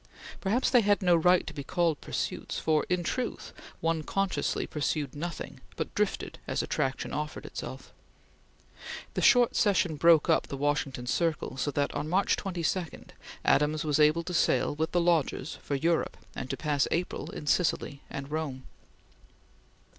[0.39, 5.13] Perhaps they had no right to be called pursuits, for in truth one consciously pursued
[5.13, 7.93] nothing, but drifted as attraction offered itself.
[9.13, 12.79] The short session broke up the Washington circle, so that, on March 22,
[13.45, 17.45] Adams was able to sail with the Lodges for Europe and to pass April in
[17.45, 18.63] Sicily and Rome.